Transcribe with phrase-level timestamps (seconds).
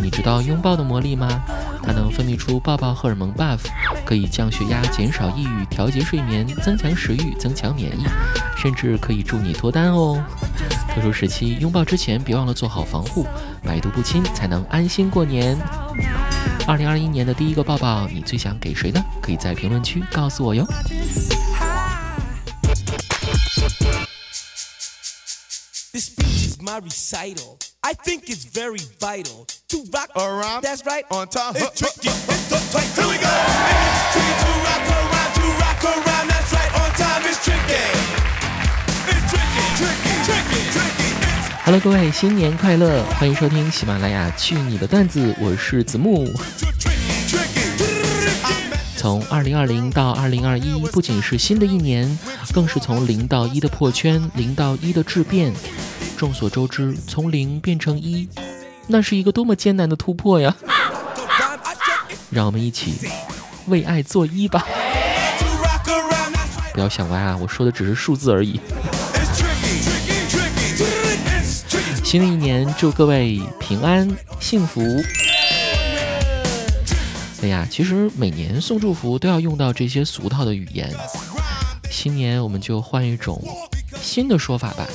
[0.00, 1.28] 你知道拥抱的魔力吗？
[1.82, 3.60] 它能分泌出抱抱荷尔蒙 buff，
[4.04, 8.04] 可以降血压、减少抑郁、调节睡眠、增强食欲、增强免疫，
[8.56, 10.22] 甚至可以助你脱单哦。
[10.88, 13.26] 特殊时期拥抱之前，别忘了做好防护，
[13.62, 15.58] 百毒不侵，才能安心过年。
[16.66, 19.04] 二零二一年的第一个抱抱，你最想给谁呢？
[19.20, 20.66] 可以在评论区告诉我哟。
[41.66, 43.04] Hello，各位，新年快乐！
[43.18, 46.26] 欢迎收听喜马拉雅《去你的段子》，我是子木。
[48.96, 52.18] 从二零二零到二零二一，不仅是新的一年，
[52.54, 55.52] 更是从零到一的破圈，零到一的质变。
[56.16, 58.28] 众所周知，从零变成一，
[58.86, 60.54] 那是一个多么艰难的突破呀！
[62.30, 62.94] 让我们一起
[63.66, 64.66] 为爱作揖吧！
[66.72, 68.60] 不要想歪啊，我说的只是数字而已。
[72.02, 74.08] 新的一年，祝各位平安
[74.40, 74.82] 幸福。
[77.42, 80.94] 哎呀，其实每年送祝福都要用到这些俗套的语言，
[81.90, 83.42] 新年我们就换一种
[84.00, 84.86] 新的说法吧。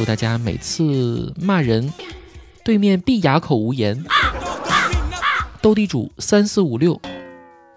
[0.00, 1.92] 祝大家每次骂人，
[2.64, 4.02] 对面必哑口无言；
[5.60, 6.98] 斗地主三四五六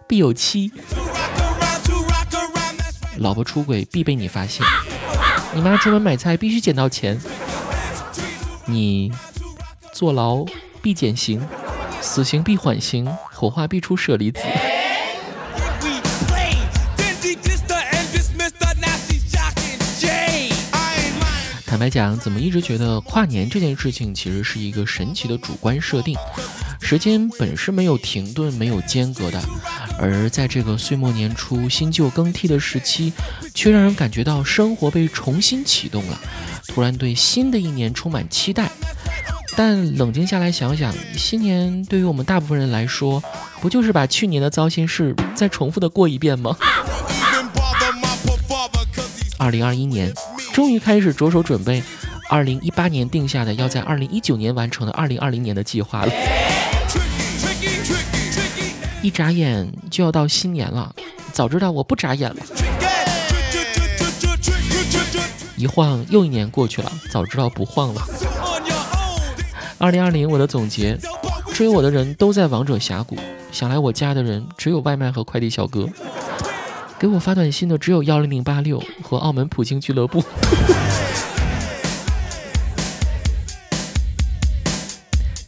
[0.08, 0.72] 必有七；
[3.18, 4.66] 老婆出轨必被你发现；
[5.54, 7.20] 你妈出门买菜必须捡到钱。
[8.68, 9.12] 你
[9.92, 10.46] 坐牢
[10.82, 11.46] 必减刑，
[12.00, 14.40] 死刑必缓刑，火化必出舍利子。
[21.84, 26.18] 来讲，怎么一直觉得跨年这件事情其实是一个神奇的主观设定？
[26.80, 29.42] 时间本是没有停顿、没有间隔的，
[30.00, 33.12] 而在这个岁末年初、新旧更替的时期，
[33.54, 36.18] 却让人感觉到生活被重新启动了。
[36.70, 38.72] 突然对新的一年充满期待，
[39.58, 43.22] 但冷静下来想想，新年对于我们大部分人来说，
[43.60, 46.56] 不就是把去年的糟心事再重复的过一遍吗？
[49.38, 50.14] 二零二一年
[50.54, 51.82] 终于开始着手准备
[52.30, 56.14] 二零一八年定下的要在二零一九年完成的二零二零年的计划了。
[59.02, 60.94] 一眨眼就要到新年了，
[61.32, 62.36] 早知道我不眨眼了。
[65.58, 68.02] 一晃又一年过去了，早知道不晃了。
[69.80, 70.96] 二零二零，我的总结：
[71.52, 73.18] 追我的人都在王者峡谷，
[73.52, 75.90] 想来我家的人只有外卖和快递小哥，
[77.04, 80.24] 给我发短信的只有幺零零八六和澳门普京俱乐部。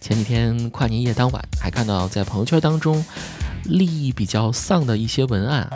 [0.02, 3.06] 前几天跨年夜当晚，还看到在朋友圈当中，
[3.64, 5.72] 利益比较丧的一些文案，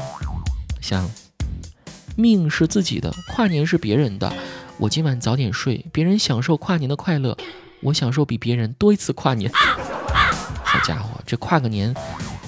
[0.82, 1.10] 像。
[2.18, 4.34] 命是自己的，跨年是别人的。
[4.80, 7.38] 我今晚早点睡，别人享受跨年的快乐，
[7.84, 9.50] 我享受比别人多一次跨年。
[10.62, 11.96] 好家伙，这跨个年，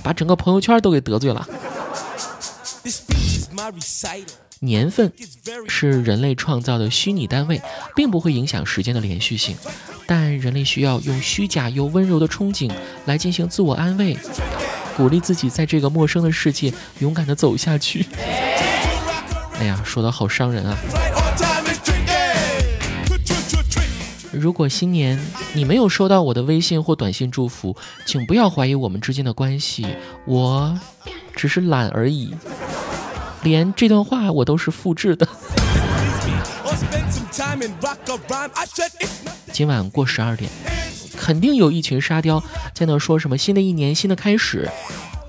[0.03, 1.48] 把整个朋友圈都给得罪了。
[4.59, 5.12] 年份
[5.68, 7.62] 是人类创造的虚拟单位，
[7.96, 9.58] 并不会影响时间的连续性，
[10.06, 12.72] 但人类需要用虚假又温柔的憧憬
[13.06, 14.16] 来进行自我安慰，
[14.96, 18.06] 鼓励自己在这个陌生的世界勇敢地走下去。
[19.58, 20.78] 哎呀，说的好伤人啊！
[24.31, 25.19] 如果新年
[25.53, 27.75] 你没有收到我的微信或短信祝福，
[28.06, 29.86] 请不要怀疑我们之间的关系，
[30.25, 30.80] 我
[31.36, 32.34] 只是懒而已。
[33.44, 35.28] 连这段话我都是复制的。
[39.52, 40.50] 今晚过十二点，
[41.18, 42.44] 肯定有一群沙雕
[42.74, 44.69] 在那说什么新的一年新的开始，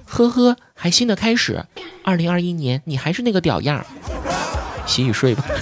[0.04, 1.64] 呵呵，还新的开始？
[2.04, 3.84] 二零二一年你还是那个屌样。
[4.86, 5.44] 洗洗睡吧。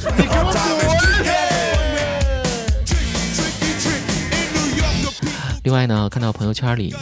[5.63, 6.95] 另外呢，看到朋友圈里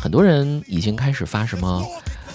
[0.00, 1.82] 很多人已经开始发什么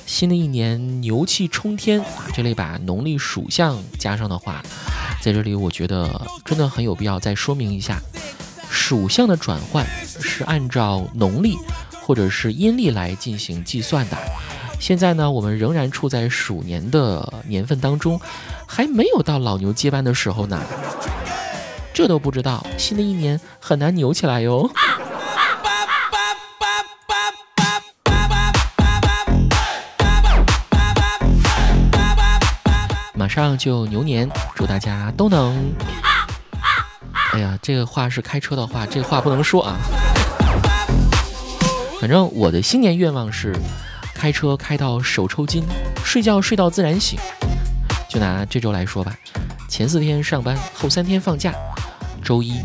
[0.10, 4.60] 新的一年牛气冲天啊这类把农历属相加上的话，
[5.22, 8.02] 在这里我觉得真的很有必要再说明一下，
[8.72, 11.56] 属相的转换是按照农历
[12.02, 14.18] 或者是阴历来进行计算的。
[14.80, 18.20] 现在呢，我们仍然处在鼠年的年份当中，
[18.66, 20.60] 还没有到老牛接班的时候呢。
[21.94, 24.72] 这都不知道，新的一年很难牛起来哟。
[33.42, 35.74] 上就牛年，祝大家都能……
[37.34, 39.78] 哎呀，这个话是开车的话，这话不能说啊。
[42.00, 43.56] 反正我的新年愿望是
[44.16, 45.64] 开车开到手抽筋，
[46.04, 47.20] 睡觉睡到自然醒。
[48.10, 49.16] 就拿这周来说吧，
[49.68, 51.54] 前四天上班，后三天放假。
[52.24, 52.60] 周一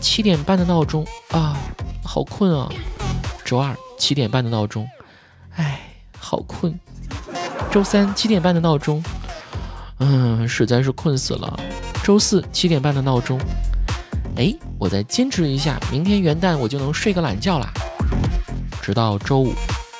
[0.00, 1.56] 七点半的闹钟啊，
[2.04, 2.68] 好困啊。
[3.44, 4.88] 周二七点半的闹钟，
[5.56, 5.80] 哎，
[6.18, 6.78] 好困。
[7.70, 9.02] 周三七点半的闹钟，
[10.04, 11.60] 嗯，实在是困死了。
[12.02, 13.38] 周四七点半的闹钟，
[14.36, 17.72] 哎，我再坚持一下，明天元旦我就能睡个懒觉啦。
[18.82, 19.54] 直到周五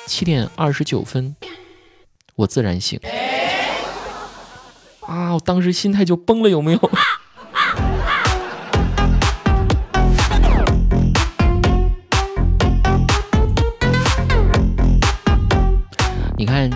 [0.05, 1.33] 七点二十九分，
[2.35, 2.99] 我自然醒。
[5.07, 6.91] 啊，我当时心态就崩了，有没有？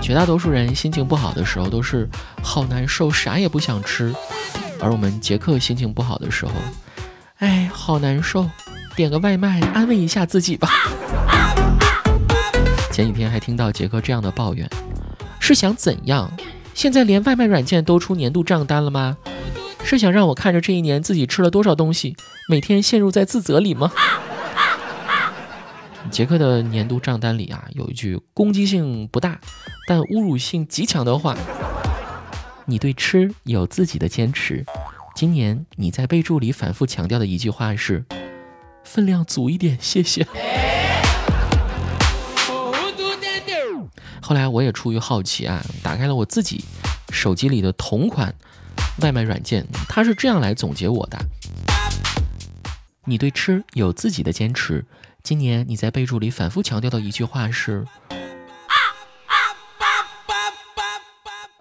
[0.01, 2.07] 绝大多数人心情不好的时候都是
[2.41, 4.13] 好难受，啥也不想吃；
[4.79, 6.51] 而我们杰克心情不好的时候，
[7.39, 8.49] 哎，好难受，
[8.95, 10.69] 点个外卖安慰一下自己吧。
[12.91, 14.69] 前几天还听到杰克这样的抱怨，
[15.39, 16.31] 是想怎样？
[16.73, 19.17] 现在连外卖软件都出年度账单了吗？
[19.83, 22.15] 是想让我看着这一年自己吃了多少东西，
[22.49, 23.91] 每天陷入在自责里吗？
[26.09, 29.39] 杰克的年度账单里啊，有一句攻击性不大，
[29.87, 31.37] 但侮辱性极强的话
[32.65, 34.65] ：“你对吃有自己的坚持。”
[35.15, 38.05] 今年你在备注里反复强调的一句话是
[38.83, 40.25] ：“分量足一点，谢谢。
[44.21, 46.63] ”后来我也出于好奇啊，打开了我自己
[47.11, 48.33] 手机里的同款
[49.01, 51.19] 外卖软件，它是这样来总结我的
[53.05, 54.85] ：“你对吃有自己的坚持。”
[55.27, 57.85] 今年你在备注里反复强调的一句话是：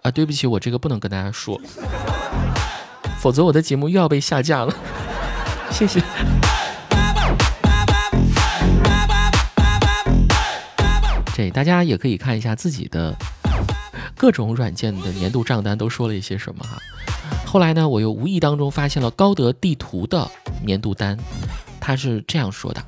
[0.03, 1.59] 啊，对不起，我这个不能跟大家说，
[3.19, 4.73] 否则我的节目又要被下架了。
[5.69, 6.01] 谢谢。
[11.35, 13.13] 这大家也可以看一下自己的
[14.15, 16.77] 各种软件的年度账单都说了一些什么哈。
[17.45, 20.25] 后来呢，我又无意当中发现了高德地图的
[20.63, 21.17] 年度单，
[21.81, 22.81] 他是这样说的。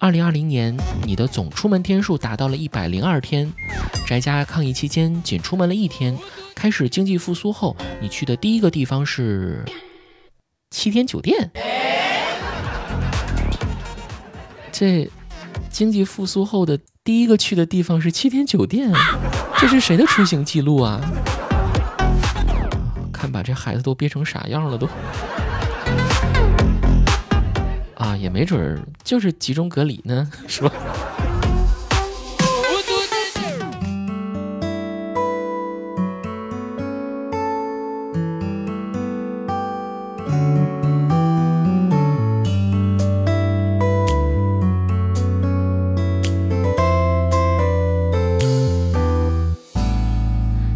[0.00, 0.74] 二零二零年，
[1.04, 3.52] 你的总出门天数达到了一百零二天，
[4.06, 6.16] 宅家抗疫期间仅出门了一天。
[6.54, 9.62] 开始经济复苏后，你去的第一个地方是
[10.70, 11.50] 七天酒店。
[14.72, 15.06] 这
[15.68, 18.90] 经济复苏后的第一个去的地方是七天酒店，
[19.58, 20.98] 这是谁的出行记录啊？
[23.12, 24.88] 看把这孩子都憋成啥样了都。
[28.00, 30.72] 啊，也没准儿就是集中隔离呢，是吧？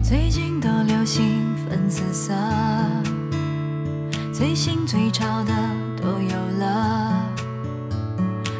[0.02, 2.34] 最近都流行粉紫色，
[4.30, 5.52] 最新最潮的
[6.04, 7.24] 都有了。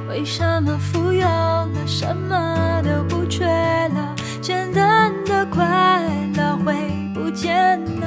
[0.09, 4.15] 为什么富有了，什么都不缺了？
[4.41, 6.03] 简单的快
[6.35, 6.75] 乐会
[7.13, 8.07] 不见了，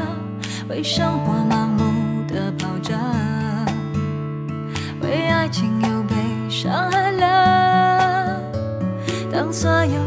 [0.67, 2.97] 为生活盲目的跑着，
[5.01, 6.15] 为爱情又被
[6.49, 8.41] 伤害了。
[9.31, 10.01] 当所有